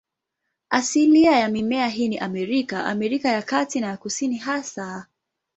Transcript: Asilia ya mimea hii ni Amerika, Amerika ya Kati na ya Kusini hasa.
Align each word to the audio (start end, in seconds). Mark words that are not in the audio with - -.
Asilia 0.69 1.39
ya 1.39 1.47
mimea 1.49 1.87
hii 1.87 2.07
ni 2.07 2.17
Amerika, 2.17 2.85
Amerika 2.85 3.29
ya 3.29 3.41
Kati 3.41 3.79
na 3.79 3.87
ya 3.87 3.97
Kusini 3.97 4.37
hasa. 4.37 5.07